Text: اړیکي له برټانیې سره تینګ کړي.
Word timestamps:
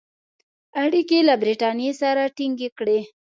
اړیکي 0.83 1.19
له 1.27 1.33
برټانیې 1.41 1.91
سره 2.01 2.23
تینګ 2.37 2.59
کړي. 2.77 2.99